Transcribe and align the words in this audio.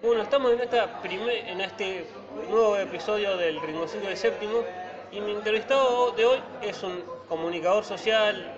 Bueno, 0.00 0.22
estamos 0.22 0.52
en, 0.52 0.60
esta 0.60 1.02
primer, 1.02 1.48
en 1.48 1.60
este 1.60 2.06
nuevo 2.48 2.76
episodio 2.76 3.36
del 3.36 3.60
Rinconcito 3.60 4.06
del 4.06 4.16
Séptimo 4.16 4.62
y 5.10 5.20
mi 5.20 5.32
entrevistado 5.32 6.12
de 6.12 6.24
hoy 6.24 6.38
es 6.62 6.80
un 6.84 7.02
comunicador 7.28 7.84
social 7.84 8.54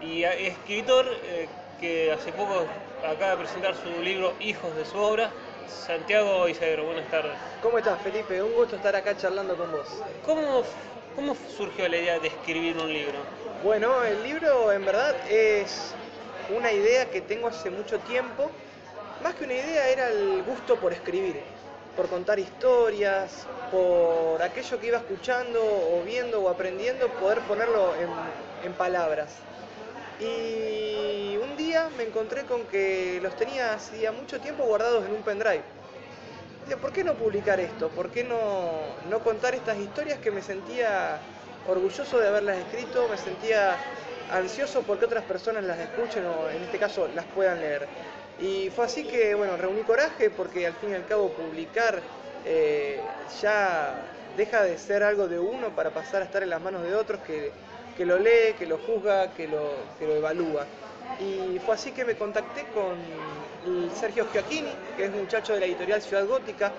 y 0.00 0.22
escritor 0.22 1.04
eh, 1.24 1.48
que 1.80 2.12
hace 2.12 2.30
poco 2.30 2.66
acaba 3.04 3.32
de 3.32 3.36
presentar 3.38 3.74
su 3.74 4.00
libro 4.00 4.34
Hijos 4.38 4.76
de 4.76 4.84
su 4.84 4.96
obra, 4.96 5.32
Santiago 5.66 6.48
Isidro. 6.48 6.84
Buenas 6.84 7.10
tardes. 7.10 7.32
¿Cómo 7.62 7.78
estás, 7.78 8.00
Felipe? 8.02 8.40
Un 8.40 8.52
gusto 8.52 8.76
estar 8.76 8.94
acá 8.94 9.16
charlando 9.16 9.56
con 9.56 9.72
vos. 9.72 9.88
¿Cómo, 10.24 10.62
cómo 11.16 11.36
surgió 11.56 11.88
la 11.88 11.96
idea 11.96 12.20
de 12.20 12.28
escribir 12.28 12.76
un 12.78 12.92
libro? 12.92 13.18
Bueno, 13.64 14.04
el 14.04 14.22
libro 14.22 14.70
en 14.70 14.84
verdad 14.84 15.16
es 15.28 15.94
una 16.56 16.70
idea 16.70 17.10
que 17.10 17.22
tengo 17.22 17.48
hace 17.48 17.70
mucho 17.70 17.98
tiempo. 17.98 18.52
Más 19.22 19.34
que 19.34 19.44
una 19.44 19.54
idea 19.54 19.88
era 19.88 20.08
el 20.10 20.42
gusto 20.42 20.76
por 20.76 20.92
escribir, 20.92 21.40
por 21.96 22.08
contar 22.08 22.38
historias, 22.38 23.46
por 23.70 24.42
aquello 24.42 24.78
que 24.78 24.86
iba 24.88 24.98
escuchando 24.98 25.60
o 25.62 26.02
viendo 26.04 26.42
o 26.42 26.48
aprendiendo, 26.50 27.08
poder 27.08 27.40
ponerlo 27.40 27.94
en, 28.64 28.72
palabras. 28.74 29.28
Y 30.20 31.36
un 31.36 31.56
día 31.56 31.88
me 31.96 32.04
encontré 32.04 32.44
con 32.44 32.64
que 32.64 33.20
los 33.22 33.36
tenía 33.36 33.74
hacía 33.74 34.12
mucho 34.12 34.40
tiempo 34.40 34.64
guardados 34.64 35.06
en 35.06 35.12
un 35.12 35.22
pendrive. 35.22 35.62
Dije, 36.64 36.76
¿por 36.76 36.92
qué 36.92 37.04
no 37.04 37.14
publicar 37.14 37.60
esto? 37.60 37.88
¿Por 37.88 38.10
qué 38.10 38.24
no, 38.24 38.72
no 39.08 39.20
contar 39.20 39.54
estas 39.54 39.78
historias 39.78 40.18
que 40.18 40.30
me 40.30 40.42
sentía 40.42 41.20
orgulloso 41.68 42.18
de 42.18 42.28
haberlas 42.28 42.58
escrito? 42.58 43.06
Me 43.08 43.16
sentía 43.16 43.76
ansioso 44.32 44.82
porque 44.82 45.04
otras 45.04 45.24
personas 45.24 45.64
las 45.64 45.78
escuchen 45.78 46.26
o 46.26 46.50
en 46.50 46.62
este 46.62 46.78
caso 46.78 47.08
las 47.14 47.24
puedan 47.26 47.60
leer. 47.60 47.86
Y 48.40 48.70
fue 48.70 48.84
así 48.84 49.04
que, 49.04 49.34
bueno, 49.34 49.56
reuní 49.56 49.82
coraje 49.82 50.30
porque 50.30 50.66
al 50.66 50.74
fin 50.74 50.90
y 50.90 50.94
al 50.94 51.06
cabo 51.06 51.30
publicar 51.30 52.00
eh, 52.44 53.00
ya 53.40 54.02
deja 54.36 54.62
de 54.62 54.76
ser 54.78 55.02
algo 55.02 55.26
de 55.26 55.38
uno 55.38 55.70
para 55.74 55.90
pasar 55.90 56.22
a 56.22 56.26
estar 56.26 56.42
en 56.42 56.50
las 56.50 56.60
manos 56.60 56.82
de 56.82 56.94
otros 56.94 57.20
que 57.22 57.50
que 57.96 58.04
lo 58.04 58.18
lee, 58.18 58.54
que 58.58 58.66
lo 58.66 58.78
juzga, 58.78 59.32
que 59.32 59.48
lo, 59.48 59.70
que 59.98 60.06
lo 60.06 60.16
evalúa. 60.16 60.66
Y 61.20 61.58
fue 61.60 61.74
así 61.74 61.92
que 61.92 62.04
me 62.04 62.14
contacté 62.14 62.66
con 62.74 62.96
Sergio 63.94 64.26
Giacchini, 64.32 64.72
que 64.96 65.04
es 65.04 65.10
un 65.10 65.20
muchacho 65.20 65.54
de 65.54 65.60
la 65.60 65.66
editorial 65.66 66.02
Ciudad 66.02 66.26
Gótica, 66.26 66.72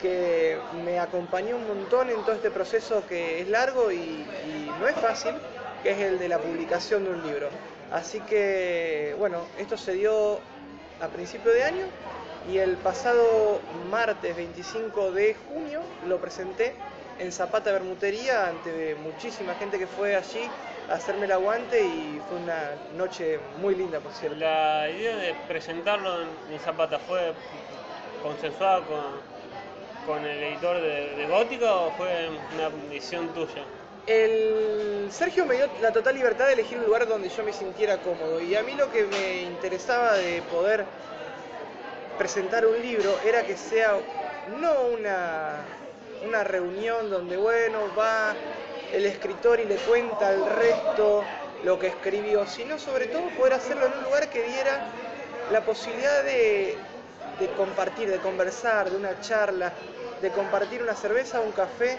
que 0.00 0.56
me 0.84 0.98
acompañó 0.98 1.56
un 1.56 1.66
montón 1.66 2.08
en 2.08 2.22
todo 2.22 2.32
este 2.34 2.50
proceso 2.50 3.02
que 3.06 3.40
es 3.42 3.48
largo 3.48 3.90
y, 3.90 3.96
y 3.96 4.70
no 4.80 4.88
es 4.88 4.94
fácil, 4.96 5.34
que 5.82 5.90
es 5.90 5.98
el 5.98 6.18
de 6.18 6.28
la 6.28 6.38
publicación 6.38 7.04
de 7.04 7.10
un 7.10 7.22
libro. 7.22 7.48
Así 7.90 8.20
que, 8.20 9.14
bueno, 9.18 9.42
esto 9.58 9.76
se 9.76 9.92
dio 9.92 10.40
a 11.00 11.08
principio 11.08 11.52
de 11.52 11.64
año 11.64 11.86
y 12.50 12.58
el 12.58 12.76
pasado 12.76 13.60
martes 13.90 14.34
25 14.36 15.12
de 15.12 15.36
junio 15.48 15.82
lo 16.06 16.18
presenté 16.18 16.74
en 17.18 17.32
Zapata 17.32 17.72
Bermutería 17.72 18.48
ante 18.48 18.94
muchísima 18.96 19.54
gente 19.54 19.78
que 19.78 19.86
fue 19.86 20.14
allí 20.16 20.48
a 20.88 20.94
hacerme 20.94 21.26
el 21.26 21.32
aguante 21.32 21.84
y 21.84 22.20
fue 22.28 22.38
una 22.38 22.70
noche 22.96 23.38
muy 23.60 23.74
linda, 23.74 24.00
por 24.00 24.12
cierto. 24.12 24.38
¿La 24.38 24.88
idea 24.88 25.16
de 25.16 25.34
presentarlo 25.46 26.22
en 26.22 26.58
Zapata 26.60 26.98
fue 26.98 27.32
consensuada 28.22 28.82
con, 28.86 29.04
con 30.06 30.24
el 30.24 30.42
editor 30.44 30.80
de, 30.80 31.26
Gótica 31.28 31.74
o 31.74 31.90
fue 31.92 32.30
una 32.54 32.70
decisión 32.88 33.28
tuya? 33.34 33.64
El 34.08 35.08
Sergio 35.10 35.44
me 35.44 35.56
dio 35.56 35.68
la 35.82 35.92
total 35.92 36.14
libertad 36.14 36.46
de 36.46 36.54
elegir 36.54 36.78
un 36.78 36.86
lugar 36.86 37.06
donde 37.06 37.28
yo 37.28 37.44
me 37.44 37.52
sintiera 37.52 37.98
cómodo. 37.98 38.40
Y 38.40 38.54
a 38.54 38.62
mí 38.62 38.72
lo 38.74 38.90
que 38.90 39.04
me 39.04 39.42
interesaba 39.42 40.14
de 40.14 40.40
poder 40.42 40.84
presentar 42.18 42.66
un 42.66 42.80
libro 42.80 43.14
era 43.26 43.42
que 43.42 43.56
sea 43.56 43.92
no 44.60 44.82
una 44.94 45.56
una 46.26 46.44
reunión 46.44 47.10
donde, 47.10 47.36
bueno, 47.36 47.78
va 47.96 48.34
el 48.92 49.06
escritor 49.06 49.60
y 49.60 49.64
le 49.64 49.76
cuenta 49.76 50.28
al 50.28 50.44
resto 50.46 51.24
lo 51.64 51.78
que 51.78 51.88
escribió, 51.88 52.46
sino 52.46 52.78
sobre 52.78 53.06
todo 53.06 53.22
poder 53.36 53.54
hacerlo 53.54 53.86
en 53.86 53.92
un 53.92 54.04
lugar 54.04 54.28
que 54.30 54.42
diera 54.42 54.80
la 55.52 55.60
posibilidad 55.64 56.24
de, 56.24 56.76
compartir, 57.56 58.10
de 58.10 58.18
conversar, 58.18 58.90
de 58.90 58.96
una 58.96 59.20
charla, 59.20 59.72
de 60.20 60.30
compartir 60.30 60.82
una 60.82 60.94
cerveza, 60.94 61.40
un 61.40 61.52
café 61.52 61.98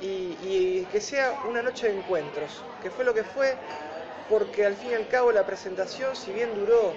y, 0.00 0.84
que 0.92 1.00
sea 1.00 1.34
una 1.48 1.62
noche 1.62 1.88
de 1.88 1.98
encuentros, 1.98 2.62
que 2.82 2.90
fue 2.90 3.04
lo 3.04 3.14
que 3.14 3.24
fue, 3.24 3.56
porque 4.28 4.66
al 4.66 4.74
fin 4.74 4.92
y 4.92 4.94
al 4.94 5.08
cabo 5.08 5.32
la 5.32 5.44
presentación, 5.44 6.14
si 6.16 6.32
bien 6.32 6.54
duró 6.54 6.92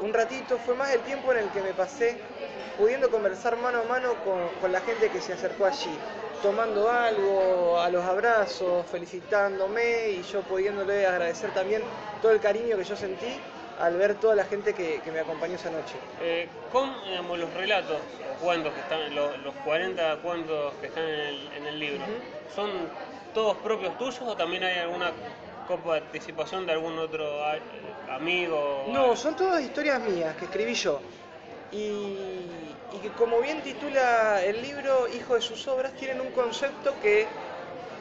un 0.00 0.12
ratito, 0.12 0.58
fue 0.58 0.74
más 0.74 0.92
el 0.92 1.00
tiempo 1.00 1.32
en 1.32 1.38
el 1.38 1.48
que 1.50 1.60
me 1.60 1.72
pasé 1.72 2.16
pudiendo 2.78 3.10
conversar 3.10 3.56
mano 3.56 3.80
a 3.80 3.84
mano 3.84 4.14
con, 4.60 4.72
la 4.72 4.80
gente 4.80 5.08
que 5.10 5.20
se 5.20 5.32
acercó 5.32 5.66
allí, 5.66 5.96
tomando 6.42 6.90
algo, 6.90 7.80
a 7.80 7.88
los 7.90 8.04
abrazos, 8.04 8.84
felicitándome 8.86 10.10
y 10.10 10.22
yo 10.22 10.40
pudiéndole 10.42 11.06
agradecer 11.06 11.52
también 11.54 11.82
todo 12.20 12.32
el 12.32 12.40
cariño 12.40 12.76
que 12.76 12.84
yo 12.84 12.96
sentí 12.96 13.38
al 13.80 13.96
ver 13.96 14.14
toda 14.16 14.34
la 14.34 14.44
gente 14.44 14.74
que, 14.74 15.00
me 15.12 15.20
acompañó 15.20 15.54
esa 15.54 15.70
noche. 15.70 15.94
Eh, 16.20 16.48
con 16.70 16.90
los 17.38 17.52
relatos, 17.54 17.98
cuentos 18.40 18.72
que 18.72 18.80
están, 18.80 19.14
los, 19.14 19.54
40 19.64 20.16
cuentos 20.16 20.74
que 20.80 20.86
están 20.86 21.04
en 21.04 21.66
el, 21.66 21.78
libro, 21.78 22.04
¿son 22.54 22.70
todos 23.34 23.56
propios 23.58 23.96
tuyos 23.98 24.22
o 24.22 24.36
también 24.36 24.64
hay 24.64 24.78
alguna 24.78 25.12
coparticipación 25.66 26.66
de 26.66 26.72
algún 26.72 26.98
otro 26.98 27.24
eh, 27.54 27.60
amigo? 28.10 28.84
No, 28.88 29.16
son 29.16 29.36
todas 29.36 29.62
historias 29.62 30.00
mías 30.00 30.36
que 30.36 30.44
escribí 30.44 30.74
yo 30.74 31.00
y, 31.72 32.16
que 33.00 33.08
como 33.16 33.40
bien 33.40 33.62
titula 33.62 34.44
el 34.44 34.62
libro 34.62 35.08
Hijo 35.08 35.34
de 35.34 35.40
sus 35.40 35.66
obras, 35.66 35.92
tienen 35.94 36.20
un 36.20 36.30
concepto 36.30 36.94
que 37.00 37.26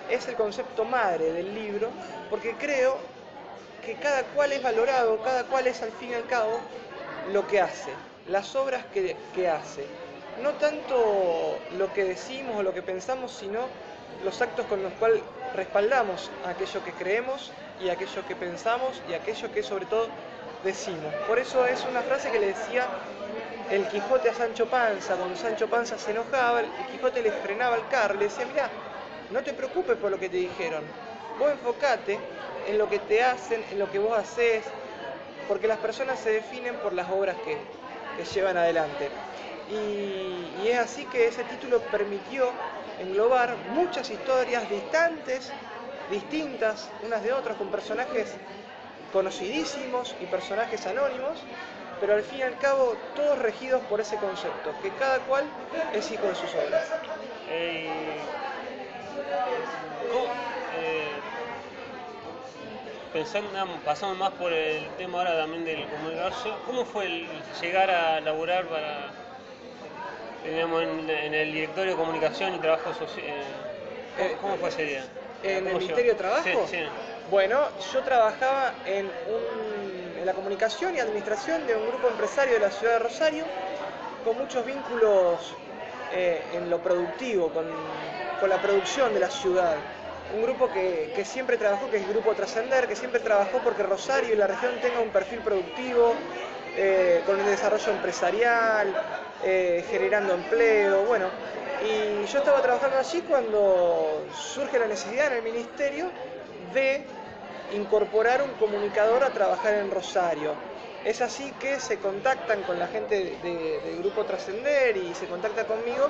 es 0.09 0.27
el 0.27 0.35
concepto 0.35 0.83
madre 0.83 1.31
del 1.31 1.55
libro, 1.55 1.89
porque 2.29 2.53
creo 2.55 2.97
que 3.81 3.95
cada 3.95 4.23
cual 4.23 4.51
es 4.53 4.61
valorado, 4.61 5.21
cada 5.23 5.43
cual 5.45 5.67
es 5.67 5.81
al 5.81 5.91
fin 5.91 6.11
y 6.11 6.13
al 6.13 6.25
cabo 6.25 6.59
lo 7.31 7.47
que 7.47 7.59
hace, 7.59 7.91
las 8.27 8.55
obras 8.55 8.85
que, 8.93 9.15
hace. 9.49 9.85
No 10.41 10.51
tanto 10.53 11.59
lo 11.77 11.93
que 11.93 12.03
decimos 12.03 12.57
o 12.57 12.63
lo 12.63 12.73
que 12.73 12.81
pensamos, 12.81 13.31
sino 13.31 13.59
los 14.23 14.41
actos 14.41 14.65
con 14.67 14.81
los 14.81 14.93
cuales 14.93 15.21
respaldamos 15.55 16.29
aquello 16.45 16.83
que 16.83 16.91
creemos 16.93 17.51
y 17.83 17.89
aquello 17.89 18.25
que 18.27 18.35
pensamos 18.35 19.01
y 19.09 19.13
aquello 19.13 19.51
que 19.51 19.63
sobre 19.63 19.85
todo 19.85 20.07
decimos. 20.63 21.13
Por 21.27 21.39
eso 21.39 21.65
es 21.65 21.83
una 21.89 22.01
frase 22.01 22.31
que 22.31 22.39
le 22.39 22.47
decía 22.47 22.87
el 23.69 23.87
Quijote 23.87 24.29
a 24.29 24.33
Sancho 24.33 24.67
Panza, 24.67 25.15
cuando 25.15 25.35
Sancho 25.35 25.67
Panza 25.67 25.97
se 25.97 26.11
enojaba, 26.11 26.61
el 26.61 26.67
Quijote 26.91 27.21
le 27.21 27.31
frenaba 27.31 27.75
el 27.77 27.87
carro, 27.87 28.15
le 28.15 28.25
decía, 28.25 28.45
mira, 28.45 28.69
no 29.31 29.41
te 29.41 29.53
preocupes 29.53 29.97
por 29.97 30.11
lo 30.11 30.19
que 30.19 30.29
te 30.29 30.37
dijeron, 30.37 30.83
vos 31.41 31.51
enfocate 31.51 32.19
en 32.67 32.77
lo 32.77 32.87
que 32.87 32.99
te 32.99 33.23
hacen, 33.23 33.63
en 33.71 33.79
lo 33.79 33.91
que 33.91 33.97
vos 33.97 34.15
haces, 34.15 34.63
porque 35.47 35.67
las 35.67 35.79
personas 35.79 36.19
se 36.19 36.31
definen 36.33 36.75
por 36.75 36.93
las 36.93 37.09
obras 37.09 37.35
que, 37.43 37.57
llevan 38.35 38.55
adelante. 38.55 39.09
Y, 39.71 40.67
es 40.67 40.77
así 40.77 41.05
que 41.05 41.27
ese 41.27 41.43
título 41.45 41.79
permitió 41.79 42.47
englobar 42.99 43.55
muchas 43.73 44.11
historias 44.11 44.69
distantes, 44.69 45.51
distintas 46.11 46.87
unas 47.03 47.23
de 47.23 47.33
otras, 47.33 47.57
con 47.57 47.69
personajes 47.69 48.35
conocidísimos 49.11 50.15
y 50.21 50.25
personajes 50.27 50.85
anónimos, 50.85 51.39
pero 51.99 52.13
al 52.13 52.21
fin 52.21 52.39
y 52.39 52.43
al 52.43 52.57
cabo 52.59 52.93
todos 53.15 53.39
regidos 53.39 53.81
por 53.89 53.99
ese 53.99 54.17
concepto, 54.17 54.71
que 54.83 54.91
cada 54.91 55.17
cual 55.19 55.45
es 55.95 56.11
hijo 56.11 56.27
de 56.27 56.35
sus 56.35 56.53
obras. 56.53 56.91
Eh, 57.49 58.21
eh, 60.73 61.30
pensando, 63.13 63.49
pasamos 63.85 64.17
más 64.17 64.31
por 64.31 64.53
el 64.53 64.87
tema 64.97 65.19
ahora 65.19 65.37
también 65.37 65.65
del 65.65 65.85
comunicación, 65.87 66.55
¿cómo 66.65 66.85
fue 66.85 67.05
el 67.05 67.27
llegar 67.61 67.89
a 67.89 68.19
laburar 68.21 68.65
para, 68.65 69.09
digamos, 70.45 70.83
en, 70.83 71.09
el 71.33 71.51
directorio 71.51 71.91
de 71.91 71.97
comunicación 71.97 72.55
y 72.55 72.59
trabajo 72.59 72.93
social? 72.93 73.25
Eh, 74.17 74.37
¿Cómo, 74.41 74.57
fue 74.57 74.69
ese 74.69 74.83
día? 74.83 75.05
¿En 75.43 75.67
el 75.67 75.73
Ministerio 75.73 76.11
de 76.11 76.17
Trabajo? 76.17 76.43
Sí, 76.43 76.77
sí. 76.77 76.83
Bueno, 77.29 77.59
yo 77.93 78.01
trabajaba 78.01 78.73
en 78.85 79.05
un 79.05 79.91
en 80.21 80.27
la 80.27 80.33
comunicación 80.33 80.95
y 80.95 80.99
administración 80.99 81.65
de 81.65 81.75
un 81.75 81.87
grupo 81.87 82.07
empresario 82.07 82.53
de 82.53 82.59
la 82.59 82.69
ciudad 82.69 82.93
de 82.93 82.99
Rosario, 82.99 83.43
con 84.23 84.37
muchos 84.37 84.63
vínculos 84.63 85.39
eh, 86.13 86.39
en 86.53 86.69
lo 86.69 86.77
productivo, 86.77 87.49
con, 87.49 87.65
la 88.47 88.61
producción 88.61 89.13
de 89.13 89.19
la 89.19 89.29
ciudad. 89.29 89.75
Un 90.33 90.43
grupo 90.43 90.69
que, 90.71 91.23
siempre 91.25 91.57
trabajó, 91.57 91.89
que 91.89 91.97
es 91.97 92.03
el 92.03 92.13
Grupo 92.13 92.33
Trascender, 92.33 92.87
que 92.87 92.95
siempre 92.95 93.19
trabajó 93.19 93.59
porque 93.59 93.83
Rosario 93.83 94.33
y 94.33 94.37
la 94.37 94.47
región 94.47 94.79
tenga 94.81 94.99
un 94.99 95.09
perfil 95.09 95.39
productivo, 95.39 96.13
eh, 96.77 97.21
con 97.25 97.39
el 97.39 97.45
desarrollo 97.45 97.91
empresarial, 97.91 98.95
eh, 99.43 99.83
generando 99.89 100.33
empleo, 100.33 101.03
bueno. 101.03 101.25
Y 101.83 102.25
yo 102.27 102.39
estaba 102.39 102.61
trabajando 102.61 102.97
allí 102.97 103.21
cuando 103.21 104.25
surge 104.33 104.79
la 104.79 104.87
necesidad 104.87 105.27
en 105.27 105.33
el 105.33 105.43
ministerio 105.43 106.09
de 106.73 107.03
incorporar 107.73 108.41
un 108.41 108.51
comunicador 108.51 109.23
a 109.23 109.31
trabajar 109.31 109.73
en 109.75 109.91
Rosario. 109.91 110.53
Es 111.03 111.21
así 111.21 111.51
que 111.59 111.79
se 111.79 111.97
contactan 111.97 112.61
con 112.63 112.77
la 112.77 112.87
gente 112.87 113.37
del 113.41 113.97
grupo 113.99 114.23
Trascender 114.23 114.95
y 114.95 115.13
se 115.15 115.25
contacta 115.25 115.65
conmigo, 115.65 116.09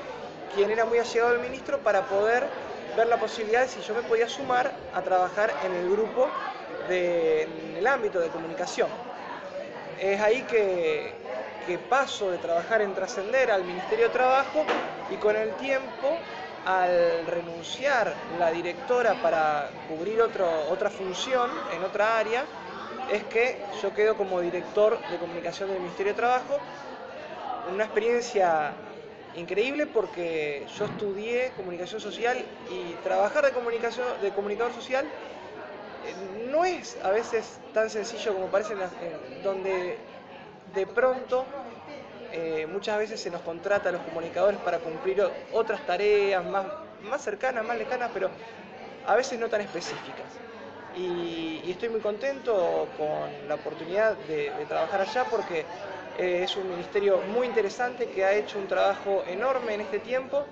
quien 0.54 0.70
era 0.70 0.86
muy 0.86 1.00
allegado 1.00 1.32
al 1.32 1.40
ministro, 1.40 1.80
para 1.80 2.02
poder 2.06 2.44
ver 2.96 3.08
la 3.08 3.18
posibilidad 3.18 3.62
de 3.62 3.68
si 3.68 3.82
yo 3.82 3.94
me 3.94 4.02
podía 4.04 4.28
sumar 4.28 4.72
a 4.94 5.02
trabajar 5.02 5.52
en 5.64 5.74
el 5.76 5.90
grupo 5.92 6.28
del 6.90 7.86
ámbito 7.88 8.20
de 8.20 8.30
comunicación. 8.30 8.90
Es 10.00 10.20
ahí 10.22 10.42
que, 10.44 11.14
que 11.68 11.78
paso 11.78 12.32
de 12.32 12.38
trabajar 12.38 12.82
en 12.82 12.94
Trascender 12.94 13.52
al 13.52 13.64
Ministerio 13.64 14.08
de 14.08 14.14
Trabajo 14.14 14.66
y 15.12 15.16
con 15.18 15.36
el 15.36 15.52
tiempo, 15.56 16.18
al 16.66 17.26
renunciar 17.28 18.14
la 18.40 18.52
directora 18.52 19.14
para 19.16 19.70
cubrir 19.90 20.22
otro, 20.22 20.46
otra 20.70 20.90
función 20.90 21.50
en 21.76 21.84
otra 21.84 22.18
área, 22.18 22.44
es 23.12 23.24
que 23.26 23.58
yo 23.82 23.94
quedo 23.94 24.16
como 24.16 24.40
director 24.42 24.98
de 25.10 25.18
comunicación 25.18 25.70
del 25.70 25.80
Ministerio 25.80 26.14
de 26.14 26.18
Trabajo. 26.18 26.60
Una 27.74 27.84
experiencia 27.86 28.72
increíble 29.36 29.86
porque 29.88 30.66
yo 30.78 30.86
estudié 30.86 31.52
comunicación 31.56 32.02
social 32.02 32.38
y 32.70 32.94
trabajar 33.04 33.46
de, 33.46 33.52
comunicación, 33.52 34.06
de 34.22 34.32
comunicador 34.32 34.74
social 34.74 35.06
eh, 35.06 36.50
no 36.50 36.66
es 36.66 36.98
a 37.04 37.12
veces 37.12 37.60
tan 37.74 37.90
sencillo 37.90 38.34
como 38.34 38.48
parece, 38.48 38.76
donde 39.44 39.98
de 40.74 40.88
pronto 40.88 41.46
eh, 42.32 42.66
muchas 42.72 42.98
veces 42.98 43.20
se 43.20 43.30
nos 43.30 43.42
contrata 43.42 43.90
a 43.90 43.92
los 43.92 44.02
comunicadores 44.02 44.60
para 44.62 44.80
cumplir 44.80 45.24
otras 45.54 45.86
tareas 45.86 46.44
más, 46.46 46.66
más 47.04 47.22
cercanas, 47.22 47.66
más 47.66 47.78
lejanas, 47.78 48.10
pero 48.14 48.30
a 49.06 49.16
veces 49.16 49.40
no 49.40 49.50
tan 49.50 49.62
específicas. 49.62 50.26
Y, 50.96 51.70
estoy 51.72 51.90
muy 51.90 52.02
contento 52.02 52.88
con 52.98 53.48
la 53.48 53.56
oportunidad 53.56 54.16
de, 54.28 54.52
trabajar 54.68 55.02
allá 55.02 55.26
porque 55.26 55.66
eh, 56.18 56.42
es 56.44 56.56
un 56.56 56.70
ministerio 56.70 57.22
muy 57.34 57.48
interesante 57.48 58.08
que 58.08 58.24
ha 58.24 58.34
hecho 58.34 58.60
un 58.60 58.68
trabajo 58.68 59.24
enorme 59.28 59.76
en 59.76 59.82
este 59.82 60.00
tiempo 60.00 60.46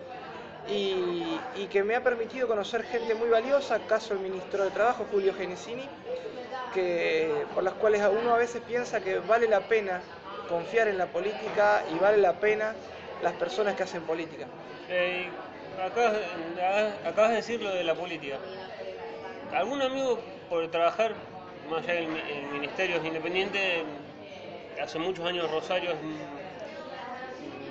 y, 0.67 1.67
que 1.71 1.83
me 1.83 1.95
ha 1.95 2.03
permitido 2.03 2.47
conocer 2.47 2.83
gente 2.83 3.15
muy 3.15 3.29
valiosa, 3.29 3.79
caso 3.88 4.13
el 4.13 4.19
ministro 4.19 4.63
de 4.63 4.71
Trabajo, 4.71 5.06
Julio 5.11 5.33
Genesini, 5.33 5.88
que, 6.73 7.45
por 7.53 7.63
las 7.63 7.73
cuales 7.73 8.01
uno 8.19 8.33
a 8.33 8.38
veces 8.38 8.61
piensa 8.67 9.01
que 9.01 9.19
vale 9.19 9.47
la 9.47 9.61
pena 9.61 10.01
confiar 10.47 10.88
en 10.88 10.97
la 10.97 11.07
política 11.07 11.83
y 11.94 12.00
vale 12.00 12.17
la 12.17 12.33
pena 12.33 12.75
las 13.21 13.33
personas 13.33 13.75
que 13.75 13.83
hacen 13.83 14.03
política. 14.03 14.47
Eh, 14.89 15.29
acabas, 15.85 17.29
de 17.29 17.35
decir 17.35 17.62
lo 17.62 17.69
de 17.69 17.83
la 17.83 17.95
política. 17.95 18.38
¿Algún 19.53 19.81
amigo 19.81 20.19
por 20.50 20.69
trabajar, 20.69 21.13
más 21.69 21.83
allá 21.83 21.94
del 21.95 22.07
ministerio 22.51 23.03
independiente, 23.03 23.83
hace 24.81 24.99
muchos 24.99 25.25
años 25.25 25.49
Rosario 25.51 25.91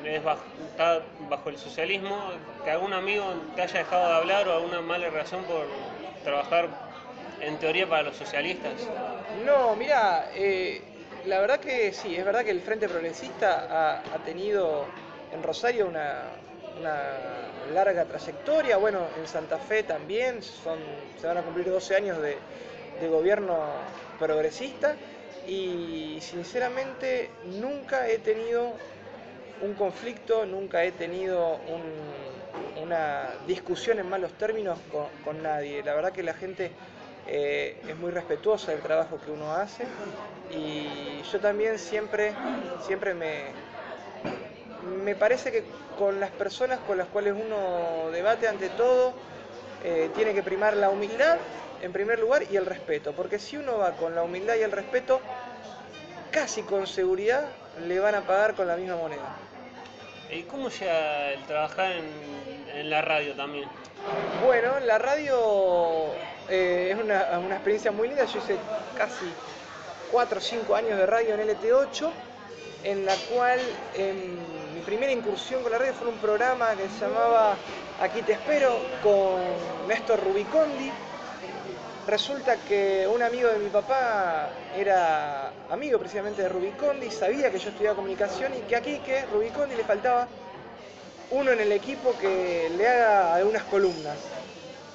es 0.04 0.22
está 0.70 1.02
bajo 1.28 1.50
el 1.50 1.58
socialismo, 1.58 2.16
que 2.64 2.70
algún 2.70 2.92
amigo 2.92 3.24
te 3.54 3.62
haya 3.62 3.80
dejado 3.80 4.08
de 4.08 4.14
hablar 4.14 4.48
o 4.48 4.54
alguna 4.54 4.80
mala 4.80 5.10
razón 5.10 5.44
por 5.44 5.66
trabajar 6.24 6.68
en 7.40 7.58
teoría 7.58 7.88
para 7.88 8.04
los 8.04 8.16
socialistas? 8.16 8.72
No, 9.44 9.76
mira, 9.76 10.30
eh, 10.34 10.82
la 11.26 11.40
verdad 11.40 11.60
que 11.60 11.92
sí, 11.92 12.16
es 12.16 12.24
verdad 12.24 12.44
que 12.44 12.50
el 12.50 12.60
Frente 12.60 12.88
Progresista 12.88 14.00
ha, 14.00 14.18
tenido 14.24 14.86
en 15.32 15.42
Rosario 15.42 15.86
una, 15.86 16.22
larga 17.74 18.04
trayectoria, 18.04 18.76
bueno, 18.76 19.00
en 19.18 19.26
Santa 19.26 19.58
Fe 19.58 19.82
también, 19.82 20.42
se 20.42 21.26
van 21.26 21.36
a 21.36 21.42
cumplir 21.42 21.68
12 21.70 21.96
años 21.96 22.18
de, 22.22 22.38
gobierno 23.08 23.58
progresista 24.18 24.96
y 25.48 26.20
sinceramente 26.22 27.38
nunca 27.42 28.08
he 28.08 28.18
tenido 28.18 28.82
un 29.58 29.74
conflicto, 29.74 30.46
nunca 30.46 30.84
he 30.84 30.92
tenido 30.92 31.60
una 32.74 33.38
discusión 33.44 33.98
en 33.98 34.08
malos 34.08 34.36
términos 34.38 34.80
con, 34.88 35.10
con 35.20 35.42
nadie. 35.42 35.82
La 35.82 35.94
verdad 35.94 36.12
que 36.12 36.22
la 36.22 36.34
gente 36.34 36.76
eh, 37.24 37.82
es 37.86 37.96
muy 37.96 38.10
respetuosa 38.12 38.72
del 38.72 38.82
trabajo 38.82 39.20
que 39.20 39.30
uno 39.30 39.54
hace 39.54 39.94
y 40.48 41.22
yo 41.24 41.40
también 41.40 41.78
siempre, 41.78 42.38
siempre 42.78 43.14
me, 43.14 43.56
me 44.80 45.16
parece 45.16 45.50
que 45.52 45.72
con 45.94 46.20
las 46.20 46.30
personas 46.32 46.80
con 46.80 46.98
las 46.98 47.08
cuales 47.08 47.34
uno 47.36 48.10
debate 48.12 48.46
ante 48.48 48.70
todo, 48.70 49.18
eh, 49.80 50.10
tiene 50.14 50.34
que 50.34 50.42
primar 50.42 50.76
la 50.76 50.90
humildad 50.90 51.38
en 51.82 51.92
primer 51.92 52.18
lugar 52.18 52.44
y 52.50 52.56
el 52.56 52.66
respeto, 52.66 53.12
porque 53.12 53.38
si 53.38 53.56
uno 53.56 53.78
va 53.78 53.92
con 53.92 54.14
la 54.14 54.22
humildad 54.22 54.56
y 54.56 54.62
el 54.62 54.72
respeto, 54.72 55.20
casi 56.30 56.62
con 56.62 56.86
seguridad 56.86 57.46
le 57.86 57.98
van 58.00 58.14
a 58.14 58.22
pagar 58.22 58.54
con 58.54 58.66
la 58.66 58.76
misma 58.76 58.96
moneda. 58.96 59.36
¿Y 60.30 60.42
cómo 60.42 60.68
llega 60.68 61.32
el 61.32 61.44
trabajar 61.44 61.92
en, 61.92 62.78
en 62.78 62.90
la 62.90 63.00
radio 63.00 63.34
también? 63.34 63.68
Bueno, 64.44 64.78
la 64.80 64.98
radio 64.98 66.12
eh, 66.48 66.90
es 66.92 67.02
una, 67.02 67.54
experiencia 67.54 67.90
muy 67.90 68.08
linda. 68.08 68.24
Yo 68.24 68.38
hice 68.38 68.56
casi 68.96 69.26
4 70.12 70.38
o 70.38 70.40
5 70.40 70.76
años 70.76 70.98
de 70.98 71.06
radio 71.06 71.34
en 71.34 71.48
LT8, 71.48 72.10
en 72.84 73.04
la 73.04 73.14
cual 73.32 73.60
mi 74.74 74.80
primera 74.82 75.12
incursión 75.12 75.62
con 75.62 75.72
la 75.72 75.78
radio 75.78 75.92
fue 75.94 76.08
un 76.08 76.18
programa 76.18 76.70
que 76.74 76.88
se 76.88 77.00
llamaba 77.00 77.56
Aquí 78.00 78.22
te 78.22 78.32
espero 78.32 78.78
con 79.02 79.88
Néstor 79.88 80.22
Rubicondi. 80.22 80.90
Resulta 82.08 82.56
que 82.64 83.06
un 83.06 83.22
amigo 83.22 83.50
de 83.50 83.58
mi 83.58 83.68
papá 83.68 84.48
era 84.74 85.52
amigo 85.70 85.98
precisamente 85.98 86.40
de 86.40 86.48
Rubicondi, 86.48 87.10
sabía 87.10 87.50
que 87.50 87.58
yo 87.58 87.68
estudiaba 87.68 87.96
comunicación 87.96 88.54
y 88.54 88.60
que 88.62 88.76
aquí 88.76 88.96
que 89.00 89.26
Rubicondi 89.26 89.76
le 89.76 89.84
faltaba 89.84 90.26
uno 91.32 91.52
en 91.52 91.60
el 91.60 91.70
equipo 91.70 92.16
que 92.16 92.70
le 92.78 92.88
haga 92.88 93.34
algunas 93.34 93.62
columnas. 93.64 94.18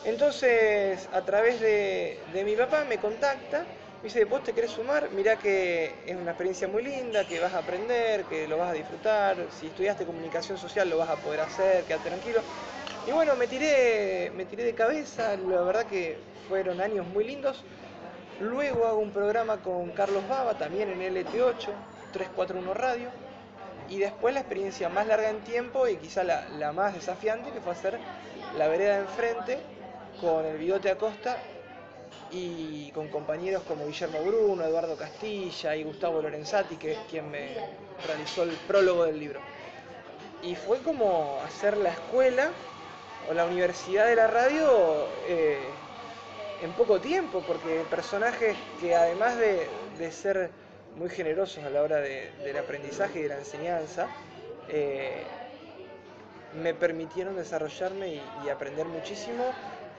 Entonces, 0.06 1.08
a 1.14 1.22
través 1.22 1.62
de, 1.62 2.18
mi 2.44 2.56
papá 2.56 2.84
me 2.90 2.98
contacta, 2.98 3.60
me 3.60 4.06
dice, 4.06 4.26
vos 4.26 4.44
te 4.44 4.52
querés 4.52 4.72
sumar, 4.72 5.12
mirá 5.12 5.36
que 5.36 5.94
es 6.08 6.16
una 6.16 6.32
experiencia 6.32 6.68
muy 6.68 6.82
linda, 6.82 7.28
que 7.28 7.40
vas 7.40 7.54
a 7.54 7.60
aprender, 7.60 8.24
que 8.24 8.48
lo 8.48 8.58
vas 8.58 8.72
a 8.72 8.74
disfrutar, 8.74 9.38
si 9.52 9.68
estudiaste 9.68 10.04
comunicación 10.04 10.58
social 10.58 10.90
lo 10.90 10.98
vas 10.98 11.10
a 11.10 11.18
poder 11.18 11.42
hacer, 11.42 11.84
quédate 11.84 12.10
tranquilo. 12.10 12.42
Y 13.06 13.12
bueno, 13.12 13.36
me 13.36 13.46
tiré, 13.46 14.32
me 14.36 14.46
tiré 14.46 14.64
de 14.64 14.74
cabeza, 14.74 15.38
la 15.38 15.62
verdad 15.62 15.86
que 15.86 16.33
fueron 16.48 16.82
años 16.82 17.06
muy 17.08 17.24
lindos. 17.24 17.64
Luego 18.40 18.86
hago 18.88 19.00
un 19.00 19.12
programa 19.12 19.58
con 19.58 19.92
Carlos 19.92 20.28
Baba, 20.28 20.58
también 20.58 20.90
en 20.90 21.00
LT8, 21.00 21.70
341 22.12 22.74
Radio. 22.74 23.10
Y 23.90 24.00
después 24.00 24.34
la 24.34 24.40
experiencia 24.40 24.90
más 24.90 25.08
larga 25.08 25.30
en 25.30 25.42
tiempo 25.42 25.88
y 25.88 25.98
quizá 25.98 26.24
la, 26.24 26.72
más 26.72 26.94
desafiante, 26.94 27.52
que 27.52 27.62
fue 27.62 27.74
hacer 27.74 28.00
La 28.58 28.68
Vereda 28.68 28.96
de 28.96 29.02
Enfrente, 29.02 29.60
con 30.22 30.46
el 30.46 30.58
Bigote 30.58 30.90
Acosta 30.90 31.38
y 32.32 32.92
con 32.92 33.10
compañeros 33.10 33.64
como 33.68 33.86
Guillermo 33.86 34.20
Bruno, 34.24 34.64
Eduardo 34.64 34.96
Castilla 34.96 35.76
y 35.76 35.84
Gustavo 35.84 36.22
Lorenzati, 36.22 36.78
que 36.78 36.94
es 36.94 37.00
quien 37.10 37.30
me 37.30 37.56
realizó 38.08 38.44
el 38.44 38.52
prólogo 38.68 39.04
del 39.04 39.20
libro. 39.20 39.40
Y 40.42 40.56
fue 40.56 40.80
como 40.80 41.40
hacer 41.46 41.78
la 41.78 41.90
escuela 41.90 42.50
o 43.30 43.34
la 43.34 43.46
universidad 43.46 44.08
de 44.08 44.16
la 44.16 44.28
radio 44.28 45.08
eh, 45.28 45.60
en 46.64 46.72
poco 46.72 47.00
tiempo, 47.00 47.42
porque 47.46 47.84
personajes 47.90 48.56
que 48.80 48.96
además 48.96 49.38
de, 49.38 50.12
ser 50.12 50.50
muy 50.98 51.10
generosos 51.10 51.64
a 51.64 51.70
la 51.70 51.82
hora 51.82 51.98
del 51.98 52.58
aprendizaje 52.58 53.20
y 53.20 53.24
de 53.24 53.30
la 53.30 53.38
enseñanza, 53.38 54.08
eh, 54.70 55.26
me 56.62 56.74
permitieron 56.74 57.36
desarrollarme 57.36 58.22
y 58.46 58.50
aprender 58.50 58.86
muchísimo 58.86 59.44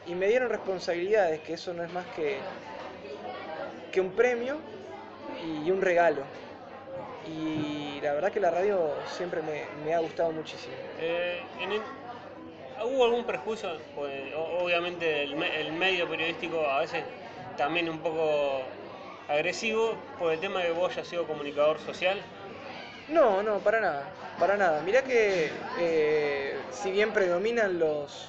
y 0.06 0.14
me 0.14 0.26
dieron 0.28 0.48
responsabilidades, 0.48 1.40
que 1.40 1.54
eso 1.54 1.74
no 1.74 1.84
es 1.84 1.92
más 1.92 2.06
que, 2.16 2.38
que 3.92 4.00
un 4.00 4.12
premio 4.12 4.56
y 5.64 5.70
un 5.70 5.82
regalo. 5.82 6.22
Y 7.26 8.00
la 8.00 8.12
verdad 8.14 8.32
que 8.32 8.40
la 8.40 8.50
radio 8.50 8.90
siempre 9.06 9.40
me, 9.84 9.94
ha 9.94 9.98
gustado 9.98 10.32
muchísimo. 10.32 10.76
Eh, 10.98 11.42
¿Hubo 12.84 13.04
algún 13.06 13.24
prejuicio? 13.24 13.70
Pues, 13.94 14.12
obviamente 14.60 15.22
el, 15.22 15.72
medio 15.72 16.08
periodístico 16.08 16.66
a 16.66 16.80
veces 16.80 17.02
también 17.56 17.88
un 17.88 17.98
poco 17.98 18.62
agresivo 19.26 19.94
por 20.18 20.32
el 20.32 20.40
tema 20.40 20.60
de 20.60 20.66
que 20.66 20.72
vos 20.72 20.92
hayas 20.92 21.08
sido 21.08 21.26
comunicador 21.26 21.78
social. 21.80 22.20
No, 23.08 23.42
no, 23.42 23.58
para 23.60 23.80
nada, 23.80 24.04
para 24.38 24.56
nada. 24.56 24.82
Mirá 24.82 25.02
que 25.02 25.50
eh, 25.78 26.58
si 26.70 26.90
bien 26.90 27.12
predominan 27.12 27.78
los, 27.78 28.28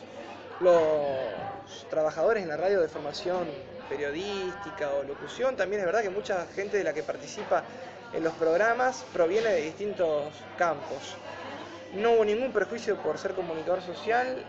los 0.62 1.90
trabajadores 1.90 2.44
en 2.44 2.50
la 2.50 2.58
radio 2.58 2.80
de 2.80 2.88
formación 2.88 3.48
periodística 3.90 4.90
o 4.94 5.04
locución, 5.04 5.58
también 5.58 5.82
es 5.82 5.86
verdad 5.86 6.02
que 6.02 6.10
mucha 6.10 6.46
gente 6.56 6.78
de 6.78 6.86
la 6.86 6.94
que 6.94 7.04
participa 7.04 7.64
en 8.14 8.24
los 8.24 8.34
programas 8.34 9.06
proviene 9.12 9.50
de 9.50 9.62
distintos 9.62 10.34
campos. 10.58 11.18
No 11.96 12.12
hubo 12.12 12.26
ningún 12.26 12.52
prejuicio 12.52 12.98
por 12.98 13.18
ser 13.18 13.34
comunicador 13.34 13.82
social, 13.82 14.44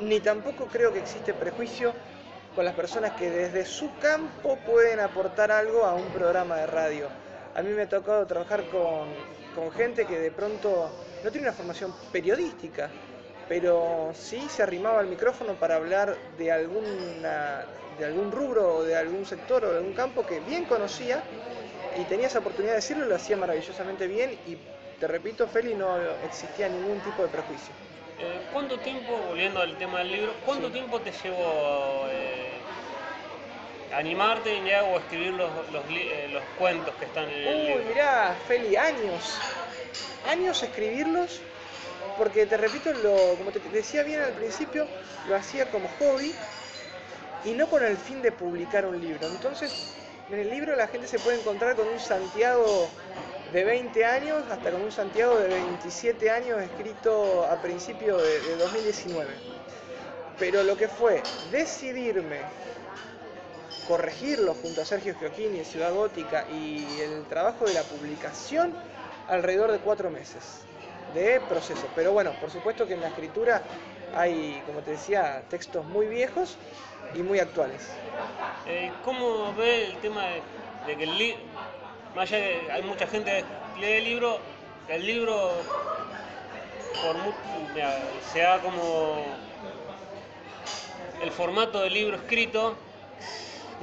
ni 0.00 0.20
tampoco 0.20 0.66
creo 0.66 0.92
que 0.92 0.98
existe 0.98 1.34
prejuicio 1.34 1.92
con 2.54 2.64
las 2.64 2.74
personas 2.74 3.12
que 3.12 3.28
desde 3.30 3.66
su 3.66 3.90
campo 3.98 4.56
pueden 4.64 5.00
aportar 5.00 5.52
algo 5.52 5.84
a 5.84 5.94
un 5.94 6.06
programa 6.06 6.56
de 6.56 6.66
radio. 6.66 7.08
A 7.54 7.62
mí 7.62 7.70
me 7.70 7.82
ha 7.82 7.88
tocado 7.88 8.26
trabajar 8.26 8.64
con, 8.64 9.72
gente 9.72 10.06
que 10.06 10.18
de 10.18 10.30
pronto 10.30 10.90
no 11.22 11.30
tiene 11.30 11.48
una 11.48 11.56
formación 11.56 11.92
periodística, 12.10 12.88
pero 13.48 14.12
sí 14.14 14.40
se 14.48 14.62
arrimaba 14.62 15.00
al 15.00 15.06
micrófono 15.06 15.54
para 15.54 15.76
hablar 15.76 16.16
de, 16.38 16.50
alguna, 16.50 17.64
algún 18.02 18.32
rubro 18.32 18.76
o 18.76 18.84
de 18.84 18.96
algún 18.96 19.26
sector 19.26 19.64
o 19.64 19.70
de 19.70 19.78
algún 19.78 19.92
campo 19.92 20.24
que 20.26 20.40
bien 20.40 20.64
conocía 20.64 21.22
y 21.96 22.04
tenía 22.04 22.26
esa 22.26 22.38
oportunidad 22.38 22.72
de 22.72 22.76
decirlo 22.76 23.04
lo 23.06 23.14
hacía 23.14 23.36
maravillosamente 23.36 24.06
bien 24.08 24.32
y 24.46 24.56
te 24.98 25.06
repito, 25.06 25.46
Feli, 25.46 25.74
no 25.74 25.96
existía 26.24 26.68
ningún 26.68 27.00
tipo 27.00 27.22
de 27.22 27.28
prejuicio. 27.28 27.74
Eh, 28.20 28.40
¿Cuánto 28.52 28.78
tiempo, 28.78 29.16
volviendo 29.28 29.60
al 29.60 29.76
tema 29.76 29.98
del 29.98 30.12
libro, 30.12 30.32
cuánto 30.46 30.70
tiempo 30.70 31.00
te 31.00 31.10
llevó 31.10 32.06
eh, 32.10 32.52
animarte 33.92 34.50
o 34.82 34.98
escribir 34.98 35.32
los, 35.32 35.50
eh, 35.90 36.28
los, 36.32 36.42
cuentos 36.58 36.94
que 36.96 37.06
están 37.06 37.24
en 37.24 37.30
el 37.30 37.56
Uy, 37.56 37.66
libro? 37.66 37.84
mirá, 37.88 38.36
Feli, 38.46 38.76
años. 38.76 39.38
Años 40.30 40.62
escribirlos, 40.62 41.40
porque 42.16 42.46
te 42.46 42.56
repito, 42.56 42.92
lo, 42.92 43.34
como 43.36 43.50
te 43.50 43.60
decía 43.70 44.02
bien 44.04 44.22
al 44.22 44.32
principio, 44.32 44.86
lo 45.28 45.36
hacía 45.36 45.70
como 45.70 45.88
hobby 45.98 46.32
y 47.44 47.50
no 47.50 47.68
con 47.68 47.84
el 47.84 47.96
fin 47.96 48.22
de 48.22 48.32
publicar 48.32 48.86
un 48.86 49.00
libro. 49.00 49.26
Entonces, 49.26 49.94
en 50.30 50.38
el 50.38 50.50
libro 50.50 50.74
la 50.76 50.88
gente 50.88 51.06
se 51.06 51.18
puede 51.18 51.40
encontrar 51.40 51.76
con 51.76 51.86
un 51.86 52.00
Santiago 52.00 52.88
de 53.52 53.64
20 53.64 54.04
años 54.04 54.42
hasta 54.50 54.70
con 54.70 54.82
un 54.82 54.92
Santiago 54.92 55.38
de 55.38 55.48
27 55.48 56.30
años 56.30 56.60
escrito 56.60 57.46
a 57.46 57.60
principios 57.60 58.22
de, 58.22 58.56
2019. 58.56 59.30
Pero 60.38 60.64
lo 60.64 60.76
que 60.76 60.88
fue 60.88 61.22
decidirme 61.52 62.40
corregirlo 63.86 64.54
junto 64.54 64.80
a 64.80 64.84
Sergio 64.84 65.14
Giochini 65.18 65.62
Ciudad 65.64 65.92
Gótica 65.92 66.46
y 66.50 66.84
el 67.00 67.24
trabajo 67.26 67.66
de 67.66 67.74
la 67.74 67.82
publicación 67.82 68.72
alrededor 69.28 69.70
de 69.70 69.78
cuatro 69.78 70.10
meses 70.10 70.62
de 71.12 71.40
proceso. 71.48 71.86
Pero 71.94 72.12
bueno, 72.12 72.32
por 72.40 72.50
supuesto 72.50 72.86
que 72.86 72.94
en 72.94 73.02
la 73.02 73.08
escritura 73.08 73.62
hay, 74.16 74.62
como 74.66 74.80
te 74.80 74.92
decía, 74.92 75.42
textos 75.48 75.84
muy 75.84 76.06
viejos 76.06 76.56
y 77.14 77.22
muy 77.22 77.38
actuales. 77.38 77.90
Eh, 78.66 78.92
¿Cómo 79.04 79.54
ve 79.54 79.86
el 79.86 79.96
tema 79.98 80.24
de, 80.86 80.96
que 80.96 81.04
el 81.04 81.18
libro 81.18 81.40
más 82.14 82.30
allá 82.30 82.44
de 82.44 82.72
hay 82.72 82.82
mucha 82.82 83.06
gente 83.06 83.44
que 83.76 83.80
lee 83.80 83.92
el 83.98 84.04
libro, 84.04 84.38
el 84.88 85.06
libro 85.06 85.50
por 87.02 87.16
sea 88.32 88.60
como 88.60 89.24
el 91.22 91.30
formato 91.30 91.80
del 91.80 91.94
libro 91.94 92.16
escrito 92.16 92.76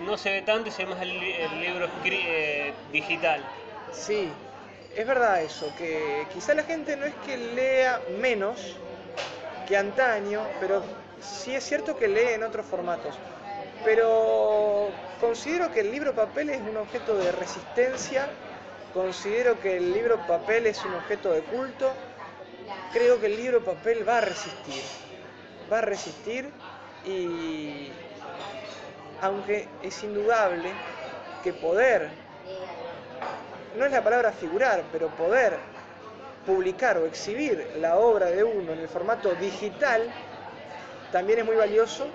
no 0.05 0.17
se 0.17 0.31
ve 0.31 0.41
tanto 0.41 0.69
y 0.69 0.71
se 0.71 0.85
ve 0.85 0.91
más 0.93 1.01
el, 1.01 1.19
libro 1.19 1.89
eh, 2.05 2.73
digital. 2.91 3.41
Sí, 3.91 4.29
es 4.95 5.05
verdad 5.05 5.41
eso, 5.41 5.71
que 5.77 6.25
quizá 6.33 6.53
la 6.53 6.63
gente 6.63 6.95
no 6.95 7.05
es 7.05 7.13
que 7.25 7.37
lea 7.37 8.01
menos 8.19 8.77
que 9.67 9.77
antaño, 9.77 10.41
pero 10.59 10.83
sí 11.21 11.55
es 11.55 11.63
cierto 11.63 11.97
que 11.97 12.07
lee 12.07 12.33
en 12.33 12.43
otros 12.43 12.65
formatos. 12.65 13.15
Pero 13.83 14.89
considero 15.19 15.71
que 15.71 15.81
el 15.81 15.91
libro 15.91 16.13
papel 16.13 16.49
es 16.49 16.61
un 16.61 16.77
objeto 16.77 17.17
de 17.17 17.31
resistencia, 17.31 18.27
considero 18.93 19.59
que 19.59 19.77
el 19.77 19.93
libro 19.93 20.19
papel 20.27 20.67
es 20.67 20.83
un 20.85 20.93
objeto 20.93 21.31
de 21.31 21.41
culto, 21.41 21.91
creo 22.93 23.19
que 23.19 23.27
el 23.27 23.37
libro 23.37 23.63
papel 23.63 24.07
va 24.07 24.19
a 24.19 24.21
resistir, 24.21 24.83
va 25.71 25.79
a 25.79 25.81
resistir 25.81 26.49
y 27.05 27.91
aunque 29.21 29.67
es 29.81 30.03
indudable 30.03 30.71
que 31.43 31.53
poder, 31.53 32.09
no 33.77 33.85
es 33.85 33.91
la 33.91 34.03
palabra 34.03 34.31
figurar, 34.31 34.83
pero 34.91 35.07
poder 35.09 35.57
publicar 36.45 36.97
o 36.97 37.05
exhibir 37.05 37.77
la 37.79 37.97
obra 37.97 38.27
de 38.27 38.43
uno 38.43 38.73
en 38.73 38.79
el 38.79 38.89
formato 38.89 39.33
digital 39.35 40.11
también 41.11 41.39
es 41.39 41.45
muy 41.45 41.55
valioso 41.55 42.07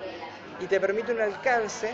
y 0.59 0.65
te 0.65 0.79
permite 0.79 1.11
un 1.11 1.21
alcance 1.21 1.93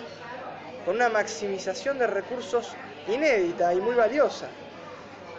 con 0.86 0.96
una 0.96 1.10
maximización 1.10 2.00
de 2.00 2.08
recursos 2.08 2.76
inédita 3.08 3.74
y 3.74 3.82
muy 3.82 3.96
valiosa. 3.96 4.48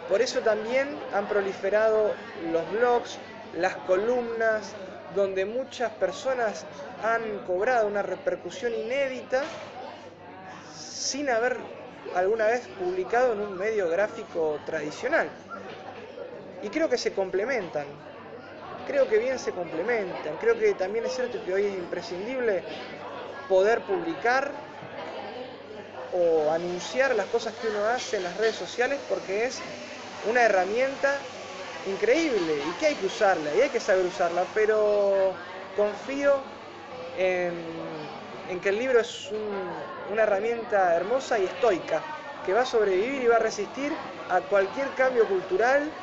Por 0.09 0.21
eso 0.21 0.39
también 0.41 0.87
han 1.13 1.27
proliferado 1.27 2.13
los 2.51 2.71
blogs, 2.71 3.17
las 3.57 3.75
columnas, 3.87 4.73
donde 5.15 5.45
muchas 5.45 5.91
personas 5.93 6.65
han 7.03 7.39
cobrado 7.47 7.87
una 7.87 8.01
repercusión 8.01 8.73
inédita 8.73 9.43
sin 10.75 11.29
haber 11.29 11.57
alguna 12.15 12.45
vez 12.47 12.67
publicado 12.79 13.33
en 13.33 13.41
un 13.41 13.57
medio 13.57 13.89
gráfico 13.89 14.59
tradicional. 14.65 15.27
Y 16.61 16.69
creo 16.69 16.89
que 16.89 16.97
se 16.97 17.13
complementan, 17.13 17.85
creo 18.85 19.07
que 19.07 19.17
bien 19.17 19.39
se 19.39 19.53
complementan, 19.53 20.37
creo 20.37 20.57
que 20.57 20.73
también 20.75 21.05
es 21.05 21.13
cierto 21.15 21.41
que 21.43 21.53
hoy 21.53 21.65
es 21.65 21.75
imprescindible 21.75 22.65
poder 23.47 23.85
publicar 23.85 24.65
o 26.09 26.51
anunciar 26.51 27.15
las 27.15 27.27
cosas 27.27 27.55
que 27.55 27.67
uno 27.67 27.85
hace 27.85 28.17
en 28.17 28.23
las 28.23 28.37
redes 28.37 28.55
sociales 28.55 29.01
porque 29.07 29.45
es 29.45 29.63
una 30.21 30.43
herramienta 30.43 31.27
increíble 31.83 32.63
y 32.65 32.75
que 32.75 32.87
hay 32.87 32.95
que 32.97 33.05
usarla 33.05 33.55
y 33.55 33.61
hay 33.61 33.69
que 33.69 33.79
saber 33.79 34.05
usarla, 34.05 34.53
pero 34.53 35.37
confío 35.73 36.45
en, 37.13 38.09
que 38.61 38.69
el 38.69 38.77
libro 38.79 38.99
es 38.99 39.31
una 39.31 40.23
herramienta 40.23 40.95
hermosa 40.95 41.39
y 41.39 41.45
estoica, 41.45 42.05
que 42.43 42.53
va 42.53 42.61
a 42.61 42.65
sobrevivir 42.65 43.21
y 43.23 43.27
va 43.27 43.37
a 43.37 43.39
resistir 43.39 43.97
a 44.29 44.41
cualquier 44.41 44.93
cambio 44.95 45.27
cultural, 45.27 45.93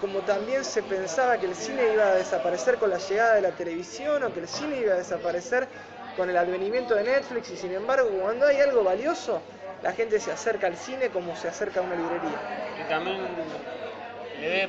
como 0.00 0.20
también 0.20 0.64
se 0.64 0.82
pensaba 0.82 1.38
que 1.38 1.46
el 1.46 1.54
cine 1.54 1.92
iba 1.92 2.04
a 2.04 2.14
desaparecer 2.14 2.76
con 2.76 2.90
la 2.90 2.98
llegada 2.98 3.34
de 3.34 3.42
la 3.42 3.50
televisión 3.50 4.22
o 4.22 4.32
que 4.32 4.40
el 4.40 4.48
cine 4.48 4.78
iba 4.78 4.94
a 4.94 4.98
desaparecer 4.98 5.68
con 6.16 6.30
el 6.30 6.36
advenimiento 6.36 6.94
de 6.94 7.04
Netflix 7.04 7.50
y 7.50 7.56
sin 7.56 7.72
embargo 7.72 8.08
cuando 8.20 8.46
hay 8.46 8.60
algo 8.60 8.84
valioso, 8.84 9.40
la 9.82 9.92
gente 9.92 10.18
se 10.20 10.32
acerca 10.32 10.66
al 10.66 10.76
cine 10.76 11.08
como 11.10 11.36
se 11.36 11.48
acerca 11.48 11.80
a 11.80 11.82
una 11.82 11.94
librería. 11.94 12.38
Y 12.80 12.88
también 12.88 13.18
le 14.40 14.48
ve, 14.48 14.68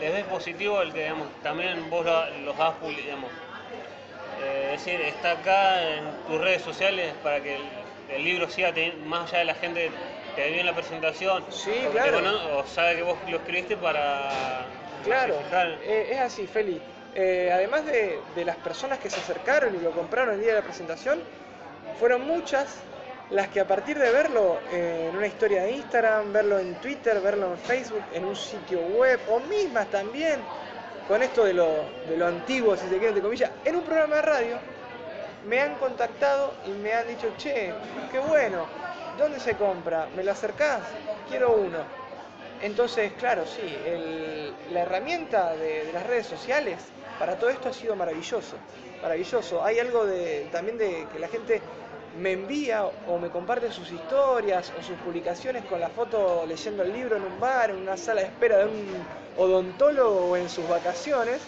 le 0.00 0.24
positivo 0.24 0.82
el 0.82 0.92
que 0.92 1.02
digamos, 1.02 1.28
también 1.42 1.88
vos 1.90 2.04
los 2.44 2.56
das, 2.56 2.74
digamos, 2.80 3.30
eh, 4.42 4.72
es 4.74 4.84
decir, 4.84 5.00
está 5.00 5.32
acá 5.32 5.82
en 5.82 6.04
tus 6.26 6.40
redes 6.40 6.62
sociales 6.62 7.12
para 7.22 7.40
que 7.40 7.58
el, 8.10 8.24
libro 8.24 8.48
siga 8.48 8.72
más 9.04 9.30
allá 9.30 9.38
de 9.38 9.44
la 9.46 9.54
gente 9.54 9.90
que 10.36 10.42
ve 10.42 10.50
bien 10.50 10.66
la 10.66 10.74
presentación, 10.74 11.42
sí, 11.48 11.72
claro. 11.90 12.18
o 12.58 12.66
sabe 12.66 12.96
que 12.96 13.02
vos 13.02 13.16
lo 13.28 13.38
escribiste 13.38 13.76
para... 13.76 14.66
Claro, 15.02 15.36
eh, 15.82 16.10
es 16.12 16.20
así, 16.20 16.46
Feli. 16.46 16.80
Eh, 17.14 17.50
además 17.52 17.86
de, 17.86 18.20
las 18.44 18.56
personas 18.56 18.98
que 18.98 19.08
se 19.08 19.18
acercaron 19.18 19.74
y 19.74 19.78
lo 19.78 19.92
compraron 19.92 20.34
el 20.34 20.40
día 20.40 20.50
de 20.50 20.60
la 20.60 20.62
presentación, 20.62 21.20
fueron 21.98 22.26
muchas 22.26 22.76
las 23.30 23.48
que 23.48 23.60
a 23.60 23.66
partir 23.66 23.98
de 23.98 24.10
verlo 24.10 24.58
eh, 24.70 25.08
en 25.08 25.16
una 25.16 25.26
historia 25.26 25.62
de 25.62 25.72
Instagram, 25.72 26.32
verlo 26.32 26.58
en 26.58 26.74
Twitter, 26.76 27.18
verlo 27.20 27.52
en 27.52 27.58
Facebook, 27.58 28.02
en 28.12 28.26
un 28.26 28.36
sitio 28.36 28.80
web, 28.80 29.18
o 29.30 29.40
mismas 29.40 29.86
también, 29.86 30.40
con 31.08 31.22
esto 31.22 31.44
de 31.44 31.54
lo, 31.54 31.68
de 32.08 32.16
lo 32.16 32.26
antiguo, 32.26 32.76
si 32.76 32.82
se 32.82 32.90
quiere, 32.90 33.08
entre 33.08 33.22
comillas, 33.22 33.50
en 33.64 33.76
un 33.76 33.82
programa 33.82 34.16
de 34.16 34.22
radio, 34.22 34.58
me 35.48 35.60
han 35.60 35.76
contactado 35.76 36.52
y 36.66 36.70
me 36.70 36.92
han 36.92 37.08
dicho, 37.08 37.32
che, 37.38 37.72
qué 38.12 38.18
bueno, 38.18 38.66
¿dónde 39.18 39.40
se 39.40 39.54
compra? 39.54 40.08
¿Me 40.16 40.22
lo 40.22 40.32
acercás? 40.32 40.82
Quiero 41.28 41.52
uno. 41.52 41.78
Entonces, 42.62 43.12
claro, 43.18 43.44
sí, 43.46 43.62
la 44.72 44.80
herramienta 44.80 45.54
de, 45.54 45.90
las 45.92 46.06
redes 46.06 46.26
sociales 46.26 46.78
para 47.18 47.36
todo 47.36 47.50
esto 47.50 47.68
ha 47.68 47.72
sido 47.72 47.94
maravilloso, 47.96 48.56
maravilloso. 49.02 49.62
Hay 49.64 49.78
algo 49.78 50.06
de, 50.06 50.48
también 50.50 50.78
de 50.78 51.06
que 51.12 51.18
la 51.18 51.28
gente 51.28 51.60
me 52.18 52.32
envía 52.32 52.84
o 52.84 53.18
me 53.18 53.28
comparte 53.28 53.70
sus 53.70 53.90
historias 53.92 54.72
o 54.78 54.82
sus 54.82 54.96
publicaciones 54.98 55.64
con 55.66 55.80
la 55.80 55.90
foto 55.90 56.44
leyendo 56.46 56.82
el 56.82 56.92
libro 56.92 57.16
en 57.16 57.24
un 57.24 57.38
bar, 57.38 57.70
en 57.70 57.76
una 57.76 57.96
sala 57.96 58.22
de 58.22 58.28
espera 58.28 58.58
de 58.58 58.64
un 58.64 58.86
odontólogo 59.36 60.30
o 60.30 60.36
en 60.36 60.48
sus 60.48 60.66
vacaciones 60.66 61.42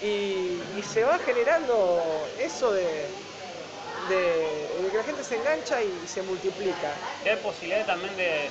y, 0.00 0.60
se 0.82 1.04
va 1.04 1.18
generando 1.18 2.00
eso 2.38 2.72
de, 2.72 3.06
de, 4.08 4.90
que 4.90 4.96
la 4.96 5.04
gente 5.04 5.24
se 5.24 5.36
engancha 5.36 5.82
y 5.82 6.06
se 6.06 6.22
multiplica. 6.22 6.92
hay 7.24 7.36
posibilidad 7.36 7.86
también 7.86 8.16
de, 8.16 8.48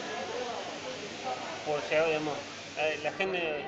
por 1.65 1.81
si 1.81 1.95
digamos, 1.95 2.37
eh, 2.77 2.99
la 3.03 3.11
gente 3.11 3.63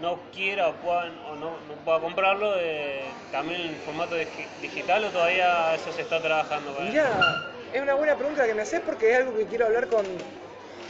no 0.00 0.18
quiera 0.32 0.68
o, 0.68 0.72
o 0.72 1.36
no, 1.36 1.56
pueda 1.84 2.00
comprarlo, 2.00 2.54
eh, 2.58 3.04
también 3.32 3.60
en 3.60 3.76
formato 3.80 4.14
digital 4.62 5.04
o 5.04 5.10
todavía 5.10 5.74
eso 5.74 5.92
se 5.92 6.02
está 6.02 6.20
trabajando? 6.22 6.76
Mira, 6.80 7.44
es 7.72 7.82
una 7.82 7.94
buena 7.94 8.16
pregunta 8.16 8.46
que 8.46 8.54
me 8.54 8.62
haces 8.62 8.80
porque 8.80 9.10
es 9.10 9.16
algo 9.18 9.36
que 9.36 9.46
quiero 9.46 9.66
hablar 9.66 9.88
con, 9.88 10.06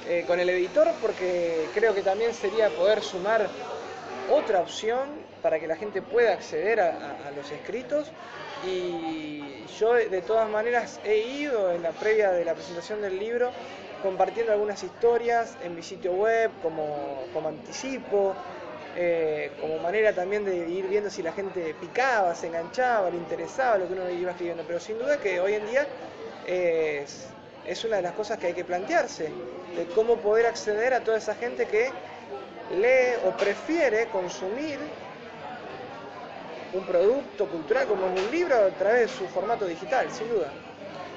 eh, 0.09 0.25
con 0.27 0.39
el 0.39 0.49
editor 0.51 0.93
porque 1.01 1.67
creo 1.75 1.95
que 1.95 2.03
también 2.03 2.35
sería 2.35 2.69
poder 2.71 3.03
sumar 3.03 3.49
otra 4.31 4.61
opción 4.61 5.28
para 5.43 5.59
que 5.59 5.67
la 5.67 5.77
gente 5.77 6.03
pueda 6.03 6.33
acceder 6.33 6.81
a, 6.81 7.31
los 7.37 7.51
escritos 7.51 8.11
y 8.67 9.65
yo 9.79 9.95
de 9.95 10.23
todas 10.23 10.49
maneras 10.49 11.01
he 11.05 11.19
ido 11.19 11.73
en 11.73 11.83
la 11.83 11.91
previa 11.91 12.31
de 12.31 12.45
la 12.45 12.55
presentación 12.55 13.01
del 13.01 13.19
libro 13.19 13.53
compartiendo 14.03 14.53
algunas 14.53 14.83
historias 14.83 15.57
en 15.63 15.75
mi 15.75 15.83
sitio 15.83 16.13
web 16.13 16.51
como, 16.63 17.25
como 17.33 17.49
anticipo, 17.49 18.35
eh, 18.97 19.53
como 19.61 19.79
manera 19.79 20.13
también 20.13 20.45
de 20.45 20.69
ir 20.69 20.87
viendo 20.87 21.11
si 21.11 21.23
la 21.23 21.33
gente 21.33 21.75
picaba, 21.81 22.35
se 22.35 22.49
enganchaba, 22.49 23.11
le 23.11 23.17
interesaba 23.17 23.79
lo 23.79 23.87
que 23.87 23.95
uno 23.95 24.11
iba 24.11 24.31
escribiendo. 24.31 24.65
Pero 24.67 24.81
sin 24.81 24.99
duda 24.99 25.19
que 25.19 25.41
hoy 25.41 25.55
en 25.55 25.67
día 25.67 25.87
es, 26.47 27.29
es 27.67 27.85
una 27.85 27.97
de 27.97 28.03
las 28.03 28.13
cosas 28.13 28.39
que 28.39 28.49
hay 28.49 28.55
que 28.55 28.65
plantearse, 28.65 29.31
de 29.77 29.87
cómo 29.95 30.17
poder 30.17 30.47
acceder 30.47 30.95
a 30.95 31.01
toda 31.01 31.19
esa 31.19 31.35
gente 31.35 31.67
que 31.67 31.91
lee 32.77 33.17
o 33.25 33.37
prefiere 33.37 34.07
consumir 34.07 34.79
un 36.73 36.85
producto 36.85 37.49
cultural 37.51 37.87
como 37.87 38.07
es 38.09 38.13
un 38.13 38.31
libro 38.31 38.57
a 38.57 38.77
través 38.77 39.01
de 39.03 39.09
su 39.09 39.29
formato 39.29 39.67
digital, 39.67 40.11
sin 40.11 40.29
duda. 40.29 40.55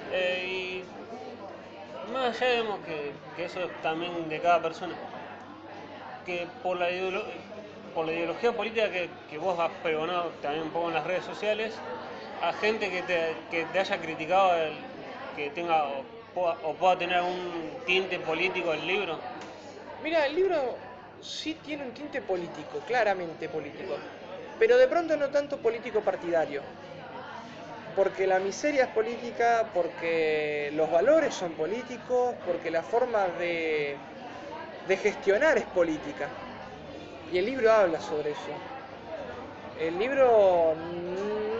Eh, 0.09 0.85
y 2.05 2.07
más 2.11 2.41
allá 2.41 2.53
vemos 2.61 2.81
que, 2.81 3.15
que 3.33 3.45
eso 3.45 3.63
es 3.63 3.81
también 3.81 4.29
de 4.29 4.39
cada 4.41 4.61
persona, 4.61 4.99
que 6.23 6.47
por 6.61 6.77
la, 6.77 6.89
ideolo- 6.91 7.25
por 7.93 8.05
la 8.05 8.13
ideología 8.13 8.55
política 8.55 8.91
que, 8.91 9.25
que 9.27 9.37
vos 9.37 9.59
has 9.59 9.71
pregonado 9.81 10.33
también 10.35 10.63
un 10.63 10.71
poco 10.71 10.87
en 10.87 10.93
las 10.93 11.05
redes 11.05 11.25
sociales, 11.25 11.83
a 12.39 12.53
gente 12.53 12.89
que 12.91 13.03
te, 13.03 13.47
que 13.49 13.65
te 13.65 13.79
haya 13.79 13.99
criticado 14.01 14.55
el- 14.57 14.87
que 15.33 15.49
tenga 15.51 15.87
o 15.89 16.05
pueda, 16.33 16.59
o 16.63 16.77
pueda 16.77 16.97
tener 16.97 17.17
algún 17.17 17.81
tinte 17.85 18.19
político 18.19 18.73
el 18.73 18.85
libro. 18.85 19.23
Mira, 19.99 20.25
el 20.27 20.35
libro 20.35 20.81
sí 21.19 21.55
tiene 21.55 21.83
un 21.85 21.93
tinte 21.93 22.21
político, 22.21 22.83
claramente 22.85 23.49
político, 23.49 24.01
pero 24.61 24.77
de 24.77 24.87
pronto 24.87 25.17
no 25.17 25.27
tanto 25.29 25.57
político 25.57 26.01
partidario. 26.01 26.61
Porque 27.95 28.27
la 28.27 28.37
miseria 28.37 28.83
es 28.83 28.89
política, 28.89 29.65
porque 29.73 30.69
los 30.75 30.91
valores 30.91 31.33
son 31.33 31.53
políticos, 31.53 32.35
porque 32.45 32.69
la 32.69 32.83
forma 32.83 33.25
de, 33.39 33.97
gestionar 35.01 35.57
es 35.57 35.65
política. 35.65 36.29
Y 37.33 37.39
el 37.39 37.45
libro 37.47 37.71
habla 37.71 37.99
sobre 37.99 38.33
eso. 38.33 38.51
El 39.79 39.97
libro 39.97 40.75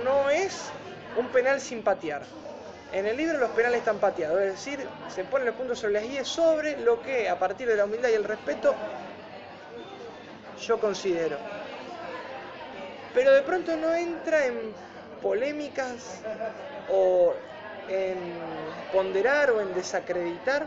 no 0.05 0.29
es 0.29 0.69
un 1.17 1.25
penal 1.29 1.59
sin 1.59 1.81
patear. 1.81 2.21
En 2.93 3.07
el 3.07 3.17
libro 3.17 3.39
los 3.39 3.49
penales 3.49 3.79
están 3.79 3.97
pateados, 3.97 4.39
es 4.41 4.51
decir, 4.51 4.87
se 5.09 5.23
ponen 5.23 5.47
los 5.47 5.55
puntos 5.55 5.79
sobre 5.79 5.93
las 5.93 6.03
guías 6.03 6.27
sobre 6.27 6.77
lo 6.77 7.01
que 7.01 7.27
a 7.27 7.39
partir 7.39 7.67
de 7.67 7.77
la 7.77 7.85
humildad 7.85 8.09
y 8.09 8.13
el 8.13 8.25
respeto 8.25 8.75
yo 10.67 10.79
considero. 10.79 11.60
Pero 13.13 13.31
de 13.33 13.41
pronto 13.41 13.75
no 13.75 13.93
entra 13.93 14.45
en 14.45 14.73
polémicas 15.21 16.21
o 16.89 17.33
en 17.89 18.17
ponderar 18.91 19.51
o 19.51 19.61
en 19.61 19.73
desacreditar 19.73 20.65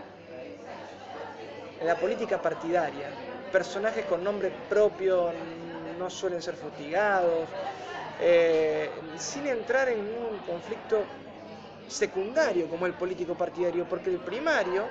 la 1.85 1.97
política 1.97 2.41
partidaria. 2.41 3.09
Personajes 3.51 4.05
con 4.07 4.23
nombre 4.23 4.51
propio 4.69 5.33
no 5.99 6.11
suelen 6.11 6.43
ser 6.43 6.55
fustigados, 6.55 7.49
eh, 8.21 8.91
sin 9.19 9.47
entrar 9.47 9.89
en 9.89 10.01
un 10.01 10.39
conflicto 10.47 11.03
secundario 11.89 12.69
como 12.69 12.87
el 12.87 12.93
político 12.95 13.35
partidario, 13.35 13.85
porque 13.85 14.11
el 14.11 14.19
primario, 14.19 14.85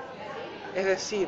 es 0.75 0.85
decir, 0.85 1.27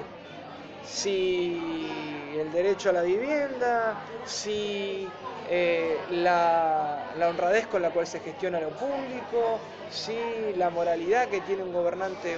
si 0.88 2.34
el 2.38 2.52
derecho 2.52 2.90
a 2.90 2.94
la 2.94 3.02
vivienda, 3.02 3.96
si 4.26 5.08
eh, 5.50 5.98
la, 6.12 7.04
honradez 7.28 7.68
con 7.68 7.82
la 7.82 7.92
cual 7.92 8.08
se 8.08 8.20
gestiona 8.20 8.60
lo 8.60 8.70
público, 8.70 9.60
si 9.90 10.18
la 10.56 10.70
moralidad 10.70 11.28
que 11.28 11.42
tiene 11.42 11.64
un 11.64 11.74
gobernante, 11.74 12.36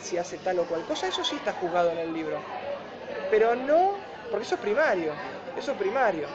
si 0.00 0.18
hace 0.18 0.38
tal 0.38 0.60
o 0.60 0.64
cual 0.64 0.84
cosa, 0.84 1.08
eso 1.08 1.24
sí 1.24 1.36
está 1.36 1.52
juzgado 1.52 1.90
en 1.90 1.98
el 1.98 2.12
libro. 2.12 2.38
Pero 3.30 3.54
no, 3.54 3.92
porque 4.30 4.44
eso 4.44 4.54
es 4.56 4.60
primario, 4.60 5.12
eso 5.56 5.72
es 5.72 5.78
primario. 5.78 6.26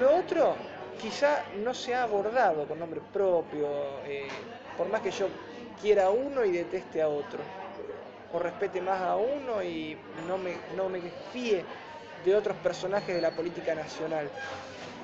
Lo 0.00 0.16
otro 0.16 0.54
quizá 1.00 1.42
no 1.56 1.74
se 1.74 1.94
ha 1.94 2.04
abordado 2.04 2.66
con 2.66 2.78
nombre 2.78 3.00
propio, 3.12 3.66
eh, 4.06 4.28
por 4.76 4.88
más 4.88 5.00
que 5.00 5.10
yo 5.10 5.26
quiera 5.80 6.06
a 6.06 6.10
uno 6.10 6.44
y 6.44 6.52
deteste 6.52 7.02
a 7.02 7.08
otro, 7.08 7.40
o 8.32 8.38
respete 8.38 8.80
más 8.82 9.00
a 9.02 9.16
uno 9.16 9.62
y 9.62 10.06
no 10.14 10.38
me, 10.38 10.64
no 10.68 10.88
me 10.88 11.10
fíe 11.10 11.68
de 12.16 12.34
otros 12.34 12.58
personajes 12.58 13.14
de 13.14 13.20
la 13.22 13.34
política 13.34 13.74
nacional. 13.74 14.32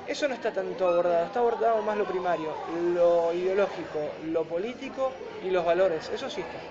Eso 0.04 0.28
no 0.28 0.34
está 0.34 0.52
tanto 0.52 0.88
abordado, 0.88 1.24
está 1.26 1.40
abordado 1.40 1.82
más 1.82 1.96
lo 1.98 2.06
primario, 2.06 2.62
lo 2.66 3.32
ideológico, 3.34 4.16
lo 4.20 4.46
político 4.48 5.18
y 5.40 5.50
los 5.50 5.64
valores, 5.64 6.08
eso 6.10 6.30
sí 6.30 6.42
está. 6.42 6.66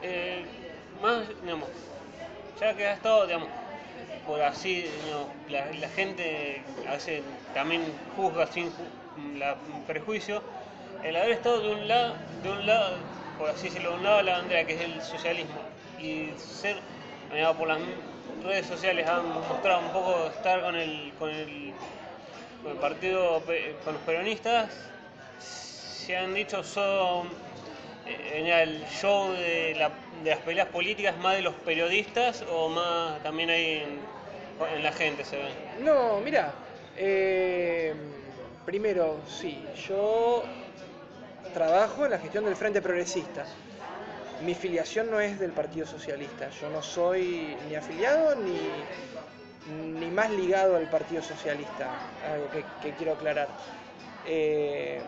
Eh, 0.00 0.46
más, 0.90 1.28
digamos, 1.40 1.70
ya 2.56 2.76
que 2.76 2.86
ha 2.86 2.92
estado, 2.94 3.26
digamos, 3.26 3.50
por 4.24 4.42
así, 4.42 4.82
digamos, 4.82 5.32
la, 5.46 5.72
la 5.72 5.88
gente 5.90 6.66
hace, 6.86 7.24
también 7.52 8.02
juzga 8.06 8.46
sin 8.48 8.72
ju- 8.72 8.92
la, 9.16 9.62
prejuicio, 9.86 10.44
el 11.02 11.16
haber 11.16 11.32
estado 11.32 11.62
de 11.62 11.70
un 11.70 11.88
lado, 11.88 12.18
de 12.42 12.50
un 12.50 12.66
lado, 12.66 13.06
por 13.42 13.50
así 13.50 13.64
decirlo, 13.66 13.90
de 13.90 13.96
un 13.96 14.04
lado 14.04 14.22
la 14.22 14.38
bandera 14.38 14.64
que 14.64 14.74
es 14.74 14.80
el 14.82 15.02
socialismo 15.02 15.60
y 15.98 16.28
ser, 16.38 16.76
por 17.58 17.66
las 17.66 17.80
redes 18.44 18.66
sociales 18.66 19.08
han 19.08 19.28
mostrado 19.48 19.80
un 19.80 19.88
poco 19.88 20.28
estar 20.28 20.60
con 20.62 20.76
el, 20.76 21.12
con 21.18 21.28
el, 21.28 21.72
partido, 22.80 23.42
con 23.84 23.94
los 23.94 24.02
peronistas, 24.02 24.70
se 25.40 26.16
han 26.16 26.34
dicho 26.34 26.62
son 26.62 27.26
eh, 28.06 28.34
en 28.36 28.46
el 28.46 28.86
show 28.86 29.32
de, 29.32 29.74
la- 29.76 29.90
de 30.22 30.30
las 30.30 30.38
peleas 30.38 30.68
políticas 30.68 31.16
más 31.18 31.34
de 31.34 31.42
los 31.42 31.54
periodistas 31.54 32.44
o 32.48 32.68
más 32.68 33.20
también 33.24 33.50
hay 33.50 33.82
en, 33.82 34.76
en 34.76 34.84
la 34.84 34.92
gente 34.92 35.24
se 35.24 35.38
ve. 35.38 35.48
No, 35.80 36.20
mira, 36.20 36.52
eh, 36.96 37.92
primero, 38.64 39.16
sí, 39.26 39.64
yo 39.88 40.44
trabajo 41.52 42.04
en 42.04 42.10
la 42.10 42.18
gestión 42.18 42.44
del 42.44 42.56
Frente 42.56 42.82
Progresista. 42.82 43.44
Mi 44.44 44.54
filiación 44.54 45.10
no 45.10 45.20
es 45.20 45.38
del 45.38 45.52
Partido 45.52 45.86
Socialista, 45.86 46.48
yo 46.50 46.68
no 46.70 46.82
soy 46.82 47.56
ni 47.68 47.76
afiliado 47.76 48.34
ni, 48.34 50.00
ni 50.00 50.10
más 50.10 50.30
ligado 50.30 50.76
al 50.76 50.90
Partido 50.90 51.22
Socialista, 51.22 51.88
algo 52.32 52.48
que, 52.50 52.92
quiero 52.94 53.12
aclarar. 53.12 53.48
Eh, 54.26 55.00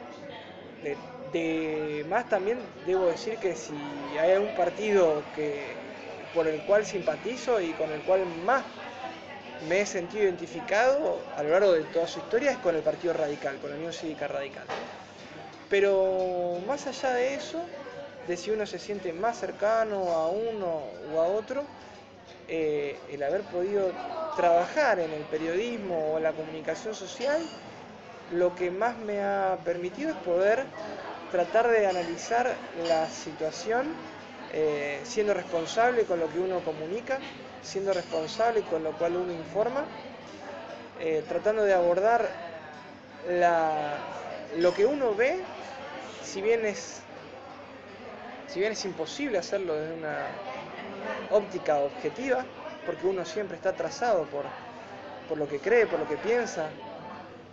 de, 0.83 0.97
de 1.33 2.05
más 2.09 2.29
también 2.29 2.59
debo 2.87 3.07
decir 3.07 3.39
que 3.39 3.57
si 3.57 3.75
hay 4.21 4.33
algún 4.33 4.55
partido 4.55 5.23
que, 5.35 5.73
por 6.33 6.47
el 6.47 6.61
cual 6.63 6.87
simpatizo 6.87 7.61
y 7.61 7.73
con 7.73 7.91
el 7.91 8.03
cual 8.03 8.25
más 8.45 8.63
me 9.69 9.81
he 9.81 9.87
sentido 9.87 10.25
identificado 10.25 11.21
a 11.37 11.43
lo 11.43 11.51
largo 11.51 11.73
de 11.73 11.83
toda 11.85 12.07
su 12.07 12.19
historia 12.19 12.53
es 12.53 12.59
con 12.59 12.77
el 12.77 12.83
Partido 12.83 13.15
Radical, 13.15 13.57
con 13.59 13.71
la 13.71 13.77
Unión 13.77 13.93
Cívica 13.93 14.29
Radical. 14.29 14.65
Pero 15.75 16.61
más 16.69 16.87
allá 16.87 17.15
de 17.15 17.35
eso, 17.35 17.61
de 18.29 18.37
si 18.37 18.53
uno 18.53 18.65
se 18.65 18.79
siente 18.79 19.13
más 19.13 19.41
cercano 19.41 20.13
a 20.13 20.29
uno 20.29 20.85
o 21.13 21.21
a 21.21 21.27
otro, 21.27 21.65
eh, 22.47 22.97
el 23.11 23.21
haber 23.25 23.41
podido 23.41 23.91
trabajar 24.37 25.01
en 25.01 25.13
el 25.13 25.23
periodismo 25.23 26.15
o 26.15 26.21
la 26.21 26.31
comunicación 26.31 26.95
social, 26.95 27.41
lo 28.31 28.55
que 28.55 28.71
más 28.71 28.97
me 28.99 29.21
ha 29.21 29.59
permitido 29.65 30.11
es 30.11 30.17
poder 30.19 30.63
tratar 31.33 31.67
de 31.69 31.89
analizar 31.89 32.55
la 32.87 33.09
situación 33.09 33.89
eh, 34.53 35.01
siendo 35.03 35.35
responsable 35.35 36.05
con 36.05 36.21
lo 36.21 36.29
que 36.29 36.39
uno 36.39 36.61
comunica, 36.61 37.19
siendo 37.65 37.93
responsable 37.93 38.61
con 38.61 38.85
lo 38.85 38.93
cual 38.93 39.17
uno 39.17 39.33
informa, 39.33 39.83
eh, 41.01 41.25
tratando 41.29 41.65
de 41.65 41.75
abordar 41.75 42.31
lo 44.59 44.73
que 44.73 44.87
uno 44.87 45.17
ve, 45.17 45.43
si 46.25 46.43
bien 46.43 46.65
es 46.67 47.07
si 48.47 48.61
bien 48.61 48.73
es 48.73 48.85
imposible 48.85 49.39
hacerlo 49.39 49.75
desde 49.77 49.95
una 49.95 50.43
óptica 51.29 51.81
objetiva, 51.81 52.49
porque 52.85 53.07
uno 53.07 53.25
siempre 53.25 53.57
está 53.57 53.75
trazado 53.77 54.29
por, 54.29 54.53
por 55.27 55.39
lo 55.39 55.49
que 55.49 55.61
cree, 55.61 55.87
por 55.87 56.01
lo 56.01 56.07
que 56.07 56.19
piensa, 56.19 56.75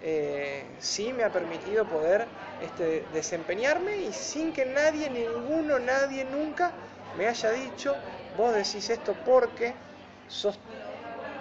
eh, 0.02 0.78
sí 0.80 1.14
me 1.14 1.24
ha 1.24 1.32
permitido 1.32 1.88
poder 1.88 2.30
este, 2.60 3.08
desempeñarme 3.12 3.98
y 4.00 4.14
sin 4.14 4.54
que 4.54 4.66
nadie, 4.66 5.10
ninguno, 5.10 5.80
nadie 5.80 6.26
nunca 6.26 6.78
me 7.14 7.28
haya 7.28 7.52
dicho, 7.52 8.02
vos 8.34 8.54
decís 8.56 8.90
esto 8.90 9.24
porque 9.24 9.80
sos 10.28 10.60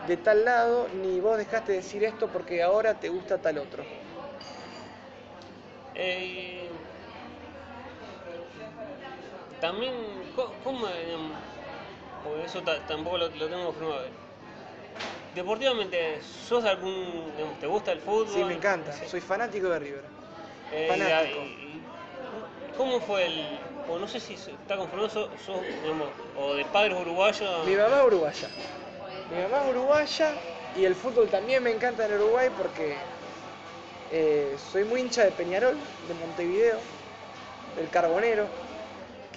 de 0.01 0.17
tal 0.19 0.45
lado, 0.45 0.89
ni 0.89 1.21
vos 1.21 1.39
dejaste 1.39 1.73
de 1.73 1.79
decir 1.79 2.05
esto 2.05 2.31
porque 2.31 2.63
ahora 2.63 3.01
te 3.01 3.09
gusta 3.11 3.41
tal 3.43 3.59
otro. 3.59 3.89
Eh, 5.95 6.70
también, 9.61 9.95
¿cómo, 10.65 10.89
porque 12.23 12.45
eso 12.45 12.63
ta- 12.63 12.85
tampoco 12.87 13.19
lo, 13.19 13.29
lo 13.29 13.49
tengo 13.49 13.73
firmado. 13.73 14.03
Deportivamente, 15.35 16.21
¿sos 16.23 16.65
algún, 16.65 17.33
digamos, 17.37 17.59
te 17.59 17.67
gusta 17.67 17.93
el 17.93 18.01
fútbol? 18.01 18.29
Sí, 18.35 18.45
me 18.45 18.55
encanta, 18.55 18.93
Sí. 18.93 19.07
soy 19.09 19.21
fanático 19.21 19.69
de 19.69 19.79
River. 19.79 20.05
Eh, 20.73 20.87
fanático. 20.89 21.41
y- 21.41 21.81
¿Cómo 22.77 23.01
fue 23.01 23.27
el, 23.27 23.61
o 23.89 23.99
no 23.99 24.09
sé 24.09 24.21
si 24.21 24.35
está 24.35 24.77
confirmado, 24.77 25.11
sos, 25.11 25.29
sos, 25.43 25.63
digamos, 25.83 26.11
o 26.35 26.55
de 26.55 26.65
padres 26.65 26.97
uruguayos. 26.99 27.67
Mi 27.67 27.77
mamá 27.77 27.99
es 28.01 28.07
uruguaya. 28.07 28.49
Mi 29.29 29.37
mamá 29.43 29.65
es 29.65 29.71
uruguaya 29.71 30.35
y 30.75 30.85
el 30.85 30.95
fútbol 30.95 31.29
también 31.29 31.63
me 31.63 31.71
encanta 31.71 32.07
en 32.07 32.15
Uruguay 32.15 32.49
porque 32.57 32.97
eh, 34.11 34.57
soy 34.59 34.85
muy 34.85 35.01
hincha 35.01 35.25
de 35.25 35.33
Peñarol, 35.33 35.79
de 36.09 36.15
Montevideo, 36.15 36.81
del 37.77 37.91
Carbonero, 37.91 38.49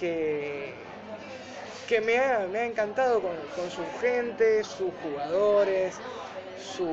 que, 0.04 0.74
que 1.88 2.02
me, 2.02 2.20
ha, 2.20 2.40
me 2.52 2.60
ha 2.60 2.66
encantado 2.66 3.22
con, 3.22 3.32
con 3.56 3.72
su 3.72 3.84
gente, 4.02 4.62
sus 4.66 4.92
jugadores, 5.02 5.96
su- 6.76 6.90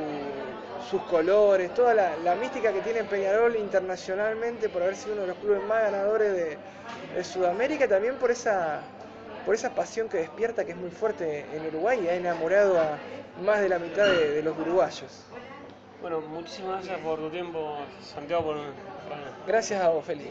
sus 0.89 1.03
colores, 1.03 1.75
toda 1.75 1.93
la, 1.95 2.17
la 2.25 2.35
mística 2.37 2.73
que 2.73 2.81
tiene 2.83 3.03
Peñarol 3.05 3.57
internacionalmente 3.57 4.69
por 4.69 4.83
haber 4.83 4.95
sido 4.97 5.13
uno 5.15 5.23
de 5.23 5.29
los 5.29 5.37
clubes 5.39 5.63
más 5.65 5.83
ganadores 5.83 6.33
de, 6.33 6.57
de 7.17 7.25
Sudamérica, 7.25 7.87
también 7.89 8.15
por 8.15 8.31
esa, 8.31 8.81
por 9.45 9.55
esa 9.57 9.71
pasión 9.75 10.09
que 10.09 10.19
despierta 10.19 10.65
que 10.65 10.71
es 10.73 10.77
muy 10.79 10.91
fuerte 10.91 11.45
en 11.53 11.67
Uruguay 11.67 12.01
y 12.05 12.09
ha 12.09 12.15
enamorado 12.15 12.79
a 12.81 12.97
más 13.45 13.61
de 13.61 13.69
la 13.69 13.79
mitad 13.81 14.07
de, 14.07 14.33
de 14.35 14.43
los 14.43 14.57
uruguayos. 14.59 15.11
Bueno, 16.01 16.21
muchísimas 16.21 16.85
gracias 16.87 17.01
por 17.01 17.19
tu 17.19 17.29
tiempo, 17.31 17.77
Santiago, 18.03 18.45
por, 18.45 18.57
Gracias 19.47 19.83
a 19.83 19.89
vos, 19.91 20.05
Felipe. 20.05 20.31